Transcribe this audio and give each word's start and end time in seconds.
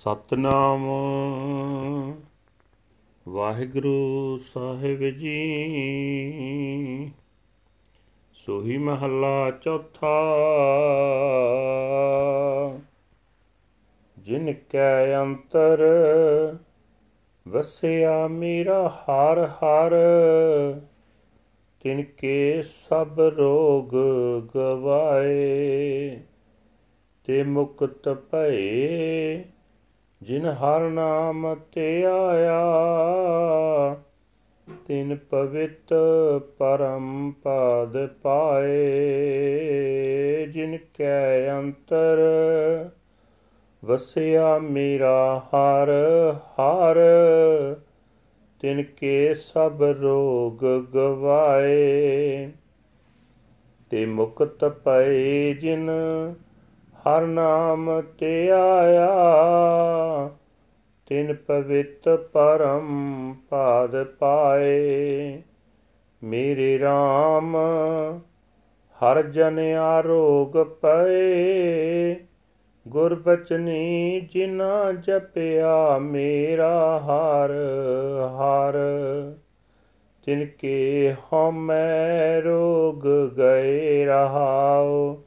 ਸਤਨਾਮ। 0.00 0.86
ਵਾਹਿਗੁਰੂ 3.28 4.38
ਸਾਹਿਬ 4.38 5.04
ਜੀ। 5.04 5.42
ਸੋਹੀ 8.32 8.78
ਮਹੱਲਾ 8.78 9.50
ਚੌਥਾ। 9.50 10.16
ਜਿਨ 14.18 14.52
ਕੈ 14.52 15.16
ਅੰਤਰ, 15.16 15.88
ਵਸਿਆ 17.48 18.28
ਮੇਰਾ 18.28 18.88
ਹਰ 18.88 19.44
ਹਰ। 19.44 19.92
ਤਿਨ 21.80 22.02
ਕੇ 22.02 22.62
ਸਭ 22.62 23.20
ਰੋਗ 23.20 23.90
ਗਵਾਏ, 24.56 26.20
ਤੇ 27.24 27.42
ਮੁਕਤ 27.42 28.08
ਭਏ 28.08 29.44
ਜਿਨ 30.22 30.46
ਹਰ 30.46 30.80
ਨਾਮ 30.80 31.54
ਤੇ 31.72 32.04
ਆਇਆ, 32.04 32.60
ਤਿਨ 34.86 35.16
ਪਵਿੱਤ 35.30 35.94
ਪਰਮ 36.58 37.32
ਪਦ 37.32 38.06
ਪਾਏ, 38.22 38.76
ਜਿਨ 40.46 40.78
ਕੈ 40.94 41.50
ਅੰਤਰ 41.50 42.18
ਵਸਿਆ 43.84 44.58
ਮੇਰਾ 44.58 45.38
ਹਰ 45.38 45.90
ਹਰ, 46.58 46.98
ਤਿਨ 48.60 48.82
ਕੇ 48.82 49.34
ਸਭ 49.34 49.82
ਰੋਗ 49.82 50.64
ਗਵਾਏ, 50.94 52.50
ਤੇ 53.90 54.06
ਮੁਕਤ 54.06 54.64
ਪਏ 54.64 55.54
ਜਿਨ 55.54 55.90
ਹਰ 57.06 57.22
ਨਾਮ 57.22 58.02
ਤੇ 58.18 58.50
ਆਇਆ, 58.50 59.10
ਤਿਨ 61.06 61.34
ਪਵਿੱਤ 61.34 62.08
ਪਰਮ 62.08 63.34
ਪਾਦ 63.50 64.04
ਪਾਏ। 64.04 65.42
ਮੇਰੇ 66.22 66.80
RAM 66.82 67.56
ਹਰ 69.02 69.22
ਜਨ 69.22 69.58
ਆਰੋਗ 69.78 70.64
ਪਏ। 70.64 72.14
ਗੁਰ 72.88 73.14
ਬਚਨੀ 73.14 74.20
ਜਿਨਾ 74.20 74.92
ਜਪਿਆ, 74.92 75.98
ਮੇਰਾ 75.98 76.98
ਹਰ 76.98 77.50
ਹਰ। 78.26 78.78
ਤਿਨ 80.26 80.46
ਕੇ 80.46 81.12
ਹਮੈ 81.12 82.40
ਰੋਗ 82.40 83.06
ਗਏ 83.36 84.04
ਰਹਾਓ 84.04 85.22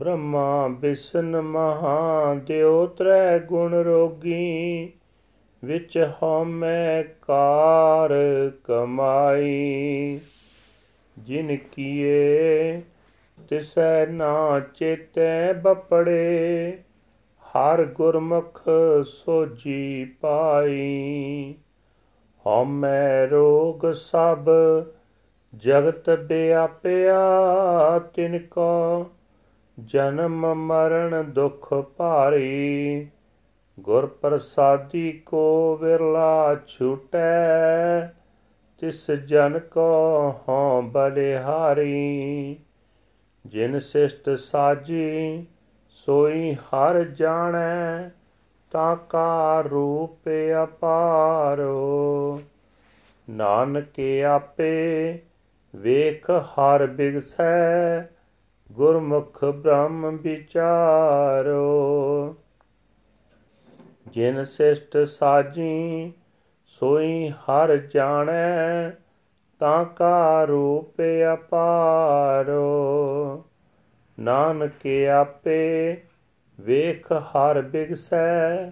ਬ੍ਰਹਮਾ 0.00 0.66
ਵਿਸ਼ਨ 0.66 1.40
ਮਹਾਦੇਵ 1.40 2.86
ਤ੍ਰੈ 2.86 3.38
ਗੁਣ 3.38 3.74
ਰੋਗੀ, 3.74 4.92
ਵਿੱਚ 5.64 6.08
ਹਉਮੈ 6.22 7.02
ਕਾਰ 7.02 8.10
ਕਮਾਈ। 8.64 10.20
ਜਿਨ 11.18 11.56
ਕੀਏ 11.56 12.82
ਤਿਸੈ 13.48 14.06
ਨਾ 14.06 14.60
ਚੇਤੈ 14.60 15.52
ਬਪੜੇ, 15.52 16.78
ਹਰ 17.42 17.84
ਗੁਰਮੁਖ 17.84 18.62
ਸੋਜੀ 19.04 20.04
ਪਾਈ। 20.20 21.54
ਹਉਮੈ 22.46 23.26
ਰੋਗ 23.26 23.92
ਸਭ 23.92 24.48
ਜਗਤ 25.56 26.10
ਬਿਆਪਿਆ, 26.10 27.18
ਤਿਨ 27.98 28.38
ਕੋ 28.38 29.06
ਜਨਮ 29.84 30.54
ਮਰਨ 30.54 31.32
ਦੁਖ 31.32 31.74
ਭਾਰੀ, 31.74 33.08
ਗੁਰ 33.80 34.06
ਪ੍ਰਸਾਦੀ 34.06 35.22
ਕੋ 35.26 35.76
ਵਿਰਲਾ 35.76 36.56
ਛੂਟੈ, 36.66 38.06
ਤਿਸ 38.78 39.10
ਜਨ 39.10 39.58
ਕੋ 39.58 40.34
ਹਉ 40.48 40.82
ਬਲਿਹਾਰੀ। 40.82 42.56
ਜਿਨ 43.46 43.80
ਸਿਸ਼ਟ 43.80 44.30
ਸਾਜੀ, 44.38 45.46
ਸੋਈ 45.88 46.54
ਹਰ 46.54 47.04
ਜਾਣੈ, 47.04 48.10
ਤਾਂ 48.70 48.96
ਕਾ 48.96 49.60
ਰੂਪ 49.60 50.28
ਅਪਾਰੋ। 50.64 52.40
ਨਾਨਕ 53.30 54.22
ਆਪੇ 54.28 55.18
ਵੇਖ 55.76 56.30
ਹਰ 56.30 56.86
ਬਿਗਸੈ 56.86 58.00
ਗੁਰਮੁਖ 58.72 59.44
ਬ੍ਰਹਮ 59.44 60.16
ਵਿਚਾਰੋ, 60.16 61.64
ਜਿਨ 64.08 64.44
ਸਿਸ਼ਟ 64.44 65.06
ਸਾਜੀ, 65.06 66.12
ਸੋਈ 66.66 67.28
ਹਰ 67.28 67.76
ਜਾਣੈ, 67.76 68.90
ਤਾਂ 69.58 69.84
ਕਾ 69.84 70.44
ਰੂਪ 70.44 70.94
ਅਪਾਰੋ। 71.34 72.70
ਨਾਨਕ 74.20 74.86
ਆਪੇ 75.20 75.96
ਵੇਖ 76.60 77.12
ਹਰ 77.12 77.62
ਬਿਗਸੈ, 77.62 78.70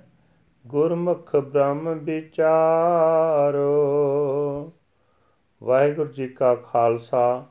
ਗੁਰਮੁਖ 0.66 1.37
ਬ੍ਰਹਮ 1.37 1.98
ਵਿਚਾਰੋ। 1.98 3.72
ਵਾਹਿਗੁਰੂ 5.62 6.12
ਜੀ 6.12 6.28
ਕਾ 6.28 6.54
ਖਾਲਸਾ, 6.54 7.47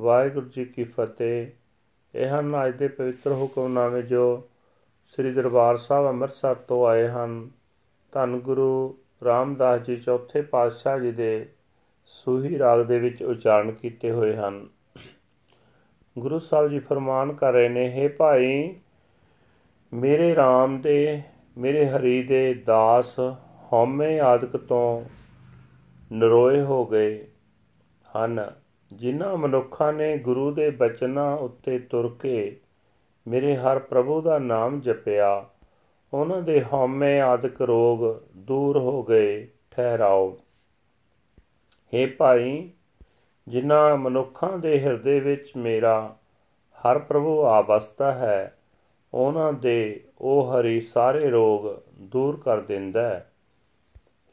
ਵਾਹਿਗੁਰੂ 0.00 0.48
ਜੀ 0.48 0.64
ਕੀ 0.64 0.84
ਫਤਿਹ। 0.84 1.65
ਇਹ 2.16 2.28
ਹਨ 2.28 2.66
ਅੱਜ 2.66 2.76
ਦੇ 2.76 2.88
ਪਵਿੱਤਰ 2.88 3.32
ਹੁਕਮਨਾਮੇ 3.32 4.02
ਜੋ 4.02 4.48
ਸ੍ਰੀ 5.08 5.32
ਦਰਬਾਰ 5.32 5.76
ਸਾਹਿਬ 5.76 6.06
ਅੰਮ੍ਰਿਤਸਰ 6.06 6.54
ਤੋਂ 6.54 6.86
ਆਏ 6.86 7.08
ਹਨ। 7.08 7.50
ਧੰਨ 8.12 8.38
ਗੁਰੂ 8.38 8.98
ਰਾਮਦਾਸ 9.24 9.80
ਜੀ 9.80 9.96
ਚੌਥੇ 9.96 10.42
ਪਾਤਸ਼ਾਹ 10.42 10.98
ਜੀ 10.98 11.12
ਦੇ 11.12 11.48
ਸੂਹੀ 12.06 12.58
ਰਾਗ 12.58 12.80
ਦੇ 12.80 12.98
ਵਿੱਚ 12.98 13.22
ਉਚਾਰਨ 13.22 13.70
ਕੀਤੇ 13.70 14.10
ਹੋਏ 14.10 14.36
ਹਨ। 14.36 14.68
ਗੁਰੂ 16.18 16.38
ਸਾਹਿਬ 16.38 16.68
ਜੀ 16.68 16.78
ਫਰਮਾਨ 16.78 17.32
ਕਰ 17.32 17.52
ਰਹੇ 17.52 17.68
ਨੇ 17.68 18.02
हे 18.02 18.12
ਭਾਈ, 18.16 18.74
ਮੇਰੇ 19.92 20.34
RAM 20.34 20.80
ਦੇ, 20.80 21.22
ਮੇਰੇ 21.58 21.86
ਹਰੀ 21.86 22.22
ਦੇ 22.22 22.54
ਦਾਸ 22.54 23.20
ਹਉਮੈ 23.72 24.20
ਆਦਿਕ 24.20 24.56
ਤੋਂ 24.56 25.04
ਨਰੋਏ 26.12 26.60
ਹੋ 26.60 26.86
ਗਏ 26.86 27.26
ਹਨ। 28.16 28.52
ਜਿਨ੍ਹਾਂ 28.92 29.36
ਮਨੁੱਖਾਂ 29.36 29.92
ਨੇ 29.92 30.18
ਗੁਰੂ 30.18 30.50
ਦੇ 30.50 30.70
ਬਚਨਾਂ 30.70 31.36
ਉੱਤੇ 31.36 31.78
ਤੁਰ 31.78 32.16
ਕੇ 32.20 32.60
ਮੇਰੇ 33.28 33.56
ਹਰ 33.56 33.78
ਪ੍ਰਭੂ 33.78 34.20
ਦਾ 34.22 34.38
ਨਾਮ 34.38 34.80
ਜਪਿਆ, 34.80 35.46
ਉਹਨਾਂ 36.12 36.42
ਦੇ 36.42 36.64
ਹਉਮੈ 36.64 37.22
ਆਦਿਕ 37.22 37.62
ਰੋਗ 37.62 38.20
ਦੂਰ 38.36 38.78
ਹੋ 38.78 39.02
ਗਏ, 39.02 39.48
ਠਹਿਰਾਓ। 39.70 40.38
हे 41.94 42.10
ਭਾਈ, 42.18 42.70
ਜਿਨ੍ਹਾਂ 43.48 43.96
ਮਨੁੱਖਾਂ 43.96 44.58
ਦੇ 44.58 44.80
ਹਿਰਦੇ 44.80 45.20
ਵਿੱਚ 45.20 45.52
ਮੇਰਾ 45.56 46.16
ਹਰ 46.76 46.98
ਪ੍ਰਭੂ 46.98 47.42
ਆਵਸਤਾ 47.42 48.12
ਹੈ, 48.12 48.58
ਉਹਨਾਂ 49.14 49.52
ਦੇ 49.52 50.04
ਉਹ 50.20 50.52
ਹਰੀ 50.52 50.80
ਸਾਰੇ 50.80 51.30
ਰੋਗ 51.30 51.80
ਦੂਰ 51.98 52.40
ਕਰ 52.40 52.60
ਦਿੰਦਾ 52.60 53.08
ਹੈ। 53.08 53.32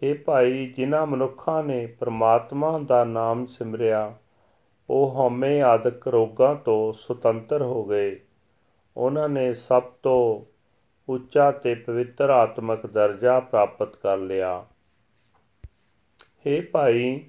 हे 0.03 0.17
ਭਾਈ, 0.25 0.67
ਜਿਨ੍ਹਾਂ 0.67 1.07
ਮਨੁੱਖਾਂ 1.07 1.63
ਨੇ 1.63 1.85
ਪ੍ਰਮਾਤਮਾ 1.85 2.79
ਦਾ 2.79 3.03
ਨਾਮ 3.03 3.45
ਸਿਮਰਿਆ 3.45 4.13
ਉਹ 4.89 5.11
ਹਉਮੈ 5.11 5.61
ਆਦਿਕ 5.61 6.07
ਰੋਗਾਂ 6.07 6.55
ਤੋਂ 6.55 6.93
ਸੁਤੰਤਰ 6.93 7.61
ਹੋ 7.61 7.85
ਗਏ। 7.85 8.19
ਉਹਨਾਂ 8.97 9.29
ਨੇ 9.29 9.53
ਸਭ 9.53 9.83
ਤੋਂ 9.83 10.45
ਉੱਚਾ 11.09 11.51
ਤੇ 11.51 11.75
ਪਵਿੱਤਰ 11.75 12.29
ਆਤਮਿਕ 12.29 12.85
ਦਰਜਾ 12.87 13.39
ਪ੍ਰਾਪਤ 13.39 13.95
ਕਰ 13.95 14.17
ਲਿਆ। 14.17 14.65
हे 16.47 16.63
ਭਾਈ, 16.71 17.25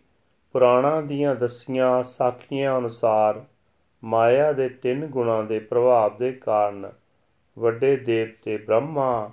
ਪੁਰਾਣਾ 0.53 1.01
ਦੀਆਂ 1.01 1.35
ਦਸੀਆਂ 1.35 2.03
ਸਾਖੀਆਂ 2.03 2.79
ਅਨੁਸਾਰ 2.79 3.45
ਮਾਇਆ 4.05 4.53
ਦੇ 4.53 4.69
ਤਿੰਨ 4.69 5.07
ਗੁਣਾਂ 5.07 5.45
ਦੇ 5.45 5.59
ਪ੍ਰਭਾਵ 5.59 6.19
ਦੇ 6.19 6.33
ਕਾਰਨ 6.33 6.93
ਵੱਡੇ 7.59 7.97
ਦੇਵਤੇ 7.97 8.57
ਬ੍ਰਹਮਾ, 8.57 9.31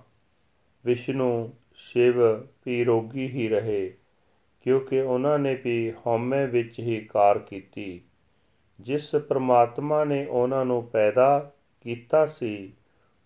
ਵਿਸ਼ਨੂੰ, 0.85 1.53
ਸ਼ਿਵ 1.73 2.21
ਵੀ 2.37 2.83
ਰੋਗੀ 2.83 3.27
ਹੀ 3.27 3.49
ਰਹੇ, 3.49 3.93
ਕਿਉਂਕਿ 4.61 5.01
ਉਹਨਾਂ 5.01 5.39
ਨੇ 5.39 5.55
ਵੀ 5.55 5.91
ਹਉਮੈ 5.91 6.45
ਵਿੱਚ 6.45 6.79
ਹੀ 6.79 7.01
ਕਾਰ 7.01 7.39
ਕੀਤੀ। 7.39 8.01
ਜਿਸ 8.81 9.15
ਪ੍ਰਮਾਤਮਾ 9.15 10.03
ਨੇ 10.03 10.25
ਉਹਨਾਂ 10.25 10.65
ਨੂੰ 10.65 10.83
ਪੈਦਾ 10.83 11.51
ਕੀਤਾ 11.81 12.25
ਸੀ, 12.25 12.73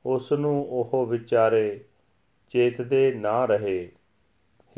ਉਸ 0.06 0.32
ਨੂੰ 0.32 0.66
ਉਹ 0.70 1.06
ਵਿਚਾਰੇ 1.06 1.84
ਚੇਤਦੇ 2.50 3.14
ਨਾ 3.14 3.46
ਰਹੇ। 3.46 3.92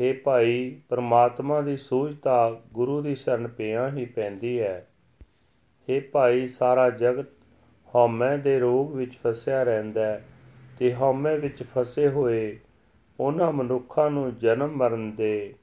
हे 0.00 0.16
ਭਾਈ, 0.24 0.80
ਪ੍ਰਮਾਤਮਾ 0.88 1.60
ਦੀ 1.60 1.76
ਸੂਝ 1.76 2.16
ਤਾਂ 2.18 2.74
ਗੁਰੂ 2.74 3.02
ਦੀ 3.02 3.14
ਸ਼ਰਨ 3.14 3.48
ਪਿਆ 3.48 3.88
ਹੀ 3.88 4.04
ਪੈਂਦੀ 4.04 4.60
ਹੈ। 4.60 4.88
हे 5.88 6.02
ਭਾਈ, 6.12 6.46
ਸਾਰਾ 6.46 6.90
ਜਗਤ 6.90 7.26
ਹਉਮੈ 7.94 8.36
ਦੇ 8.36 8.58
ਰੋਗ 8.58 8.92
ਵਿੱਚ 8.92 9.18
ਫਸਿਆ 9.26 9.62
ਰਹਿੰਦਾ 9.62 10.20
ਤੇ 10.78 10.94
ਹਉਮੈ 10.94 11.36
ਵਿੱਚ 11.36 11.62
ਫਸੇ 11.62 12.08
ਹੋਏ 12.08 12.58
ਉਹਨਾਂ 13.20 13.52
ਮਨੁੱਖਾਂ 13.52 14.10
ਨੂੰ 14.10 14.38
ਜਨਮ 14.38 14.70
ਮਰਨ 14.70 15.14
ਦੇ 15.14 15.54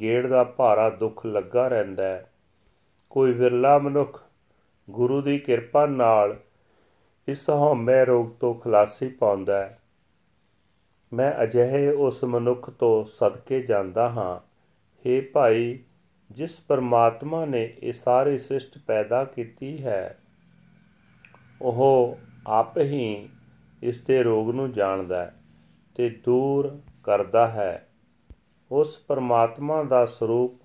ਗੇੜ 0.00 0.26
ਦਾ 0.26 0.44
ਭਾਰਾ 0.44 0.90
ਦੁੱਖ 0.90 1.26
ਲੱਗਾ 1.26 1.68
ਰਹਿੰਦਾ 1.68 2.04
ਹੈ। 2.04 2.32
ਕੋਈ 3.10 3.32
ਵਿਰਲਾ 3.32 3.78
ਮਨੁੱਖ 3.78 4.29
ਗੁਰੂ 4.90 5.20
ਦੀ 5.22 5.38
ਕਿਰਪਾ 5.38 5.86
ਨਾਲ 5.86 6.38
ਇਸ 7.28 7.50
ਹਉਮੈ 7.50 8.04
ਰੋਗ 8.04 8.30
ਤੋਂ 8.30 8.54
ਖਲਾਸੀ 8.54 9.08
ਪਾਉਂਦਾ 9.08 9.58
ਹੈ। 9.58 9.78
ਮੈਂ 11.12 11.32
ਅਜਿਹੇ 11.42 11.90
ਉਸ 11.90 12.24
ਮਨੁੱਖ 12.24 12.70
ਤੋਂ 12.70 13.04
ਸਦਕੇ 13.04 13.60
ਜਾਂਦਾ 13.62 14.08
ਹਾਂ। 14.08 14.38
हे 15.04 15.22
ਭਾਈ, 15.32 15.78
ਜਿਸ 16.30 16.60
ਪਰਮਾਤਮਾ 16.60 17.44
ਨੇ 17.44 17.76
ਇਹ 17.82 17.92
ਸਾਰੀ 17.92 18.38
ਸ੍ਰਿਸ਼ਟ 18.38 18.78
ਪੈਦਾ 18.86 19.24
ਕੀਤੀ 19.24 19.84
ਹੈ, 19.84 20.18
ਉਹ 21.62 22.16
ਆਪ 22.46 22.78
ਹੀ 22.78 23.28
ਇਸ 23.82 24.00
ਦੇ 24.00 24.22
ਰੋਗ 24.22 24.50
ਨੂੰ 24.50 24.72
ਜਾਣਦਾ 24.72 25.24
ਹੈ 25.24 25.34
ਤੇ 25.94 26.08
ਦੂਰ 26.24 26.80
ਕਰਦਾ 27.04 27.48
ਹੈ। 27.48 27.88
ਉਸ 28.70 28.98
ਪਰਮਾਤਮਾ 28.98 29.82
ਦਾ 29.82 30.06
ਸਰੂਪ 30.06 30.60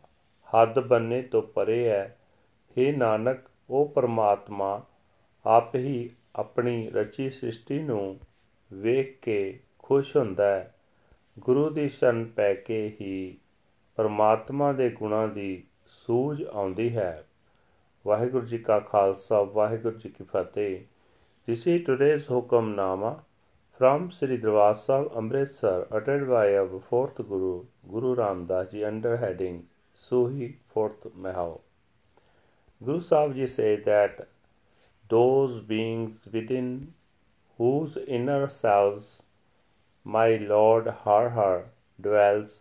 ਹੱਦ 0.47 0.79
ਬੰਨੇ 0.79 1.21
ਤੋਂ 1.21 1.41
ਪਰੇ 1.41 1.87
ਹੈ। 1.89 2.17
हे 2.71 2.97
ਨਾਨਕ 2.97 3.39
ਉਹ 3.69 3.87
ਪਰਮਾਤਮਾ 3.89 4.81
ਆਪ 5.45 5.75
ਹੀ 5.75 6.09
ਆਪਣੀ 6.35 6.89
ਰਚੀ 6.89 7.29
ਸ੍ਰਿਸ਼ਟੀ 7.29 7.79
ਨੂੰ 7.79 8.19
ਵੇਖ 8.71 9.17
ਕੇ 9.21 9.59
ਖੁਸ਼ 9.79 10.15
ਹੁੰਦਾ 10.17 10.45
ਹੈ 10.45 10.73
ਗੁਰੂ 11.39 11.69
ਦੀ 11.69 11.87
ਸ਼ਰਨ 11.89 12.25
ਪੈ 12.25 12.53
ਕੇ 12.53 12.97
ਹੀ 13.01 13.37
ਪਰਮਾਤਮਾ 13.97 14.71
ਦੇ 14.73 14.89
ਗੁਣਾਂ 14.89 15.27
ਦੀ 15.27 15.63
ਸੂਝ 15.85 16.43
ਆਉਂਦੀ 16.43 16.95
ਹੈ 16.95 17.23
ਵਾਹਿਗੁਰੂ 18.05 18.45
ਜੀ 18.45 18.57
ਕਾ 18.57 18.79
ਖਾਲਸਾ 18.79 19.41
ਵਾਹਿਗੁਰੂ 19.41 19.97
ਜੀ 19.97 20.09
ਕੀ 20.09 20.23
ਫਤਿਹ 20.23 20.83
This 21.47 21.67
is 21.67 21.85
today's 21.85 22.25
Hukamnama 22.25 23.19
from 23.79 24.09
Sri 24.09 24.37
Darbar 24.37 24.73
Sahib 24.73 25.11
Amritsar 25.15 25.87
uttered 25.91 26.27
by 26.27 26.57
our 26.57 26.79
fourth 26.79 27.17
Guru, 27.17 27.65
Guru 27.87 28.15
Ram 28.15 28.47
Das 28.47 28.71
Ji 28.71 28.83
under 28.83 29.17
heading 29.17 29.67
Suhi 29.99 30.55
Fourth 30.67 31.05
Mahal. 31.15 31.61
Guru 32.83 32.99
Sahib 32.99 33.35
Ji 33.35 33.47
say 33.47 33.75
that 33.77 34.27
those 35.09 35.61
beings 35.61 36.27
within 36.31 36.93
whose 37.57 37.97
inner 37.97 38.49
selves 38.49 39.21
my 40.03 40.35
Lord 40.35 40.87
Har 40.87 41.29
Har 41.29 41.65
dwells, 41.99 42.59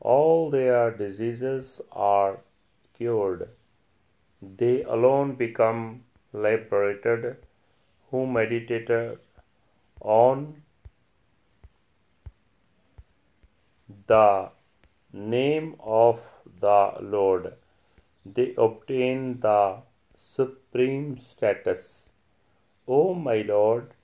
all 0.00 0.50
their 0.50 0.90
diseases 0.90 1.80
are 1.92 2.38
cured. 2.94 3.48
They 4.40 4.82
alone 4.82 5.34
become 5.34 6.04
liberated 6.32 7.36
who 8.10 8.26
meditate 8.26 9.18
on 10.00 10.62
the 14.06 14.50
name 15.12 15.76
of 15.78 16.20
the 16.60 16.94
Lord, 17.00 17.52
they 18.24 18.54
obtain 18.56 19.40
the 19.40 19.82
supreme 20.16 21.18
status. 21.18 22.06
O 22.86 23.14
my 23.14 23.42
Lord, 23.42 23.94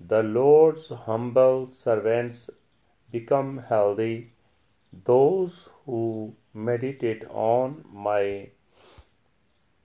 the 0.00 0.22
Lord's 0.22 0.88
humble 0.88 1.70
servants 1.70 2.50
become 3.10 3.58
healthy. 3.58 4.32
Those 5.04 5.68
who 5.84 6.34
meditate 6.54 7.24
on 7.28 7.84
my 7.92 8.50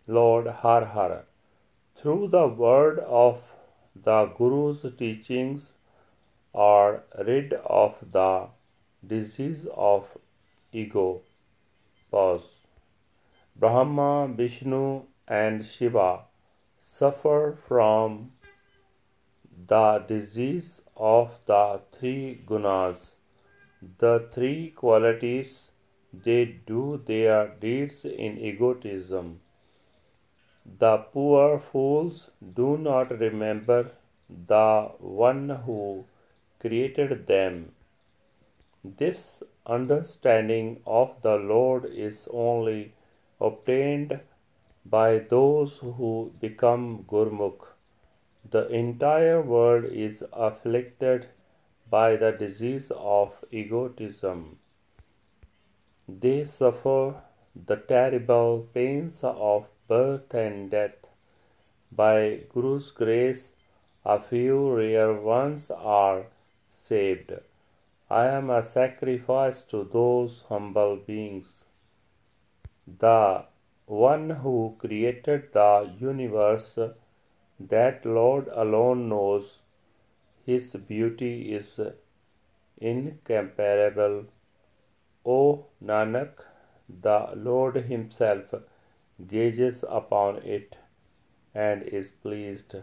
Lord 0.07 0.47
Har 0.47 0.85
Har 0.85 1.25
through 1.95 2.27
the 2.27 2.47
word 2.47 2.99
of 2.99 3.41
the 3.95 4.25
Guru's 4.37 4.85
teachings 4.97 5.71
are 6.53 7.03
rid 7.25 7.53
of 7.53 7.95
the 8.11 8.47
disease 9.05 9.65
of 9.75 10.17
ego. 10.71 11.21
Pause. 12.11 12.62
Brahma, 13.55 14.27
Vishnu, 14.27 15.03
and 15.27 15.63
Shiva 15.63 16.25
suffer 16.79 17.57
from 17.67 18.31
the 19.67 20.03
disease 20.07 20.81
of 20.97 21.39
the 21.45 21.81
three 21.91 22.43
gunas, 22.45 23.11
the 23.99 24.27
three 24.31 24.71
qualities. 24.71 25.71
They 26.13 26.45
do 26.45 27.01
their 27.05 27.47
deeds 27.59 28.05
in 28.05 28.37
egotism. 28.37 29.39
The 30.79 30.97
poor 30.97 31.59
fools 31.59 32.29
do 32.53 32.77
not 32.77 33.17
remember 33.19 33.91
the 34.29 34.91
one 34.99 35.49
who 35.65 36.05
created 36.59 37.25
them. 37.27 37.71
This 38.83 39.41
understanding 39.65 40.81
of 40.85 41.21
the 41.21 41.35
Lord 41.35 41.85
is 41.85 42.27
only 42.31 42.93
obtained 43.39 44.19
by 44.85 45.19
those 45.19 45.77
who 45.77 46.31
become 46.39 47.05
Gurmukh. 47.07 47.67
The 48.49 48.67
entire 48.67 49.41
world 49.41 49.85
is 49.85 50.23
afflicted 50.33 51.27
by 51.89 52.15
the 52.15 52.31
disease 52.31 52.91
of 52.95 53.33
egotism. 53.51 54.59
They 56.07 56.43
suffer 56.43 57.15
the 57.55 57.77
terrible 57.77 58.67
pains 58.73 59.23
of 59.23 59.67
birth 59.87 60.33
and 60.33 60.69
death. 60.69 61.07
By 61.91 62.41
Guru's 62.53 62.91
grace, 62.91 63.53
a 64.05 64.19
few 64.19 64.75
rare 64.75 65.13
ones 65.13 65.69
are 65.71 66.25
saved. 66.67 67.31
I 68.09 68.25
am 68.27 68.49
a 68.49 68.61
sacrifice 68.61 69.63
to 69.65 69.83
those 69.83 70.43
humble 70.49 70.97
beings 70.97 71.65
The 72.86 73.44
one 73.86 74.30
who 74.30 74.76
created 74.78 75.52
the 75.52 75.90
universe, 75.98 76.78
that 77.60 78.04
Lord 78.04 78.48
alone 78.52 79.08
knows. 79.08 79.58
His 80.46 80.74
beauty 80.74 81.54
is 81.54 81.78
incomparable. 82.80 84.24
O 85.26 85.66
Nanak, 85.84 86.44
the 86.88 87.30
Lord 87.34 87.76
Himself 87.76 88.54
gazes 89.26 89.84
upon 89.88 90.36
it 90.38 90.76
and 91.54 91.82
is 91.82 92.10
pleased. 92.10 92.76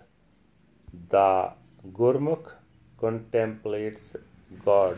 The 1.09 1.51
Gurmukh 1.93 2.51
contemplates 2.97 4.15
God. 4.65 4.97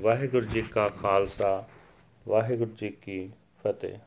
Waheguru 0.00 0.46
ji 0.46 0.62
ਕਾ 0.62 0.88
ਖਾਲਸਾ 0.88 1.64
ਵਾਹਿਗੁਰੂ 2.28 2.70
ਜੀ 2.70 2.88
ਕੀ 3.02 3.30
ਫਤਿਹ 3.62 3.98